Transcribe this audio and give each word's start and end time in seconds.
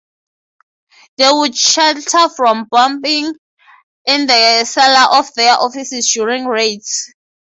They 1.17 1.29
would 1.31 1.55
shelter 1.55 2.27
from 2.35 2.67
bombing 2.71 3.35
in 4.07 4.25
the 4.25 4.65
cellar 4.65 5.15
of 5.19 5.31
their 5.35 5.53
offices 5.59 6.09
during 6.11 6.45
raids. 6.47 7.13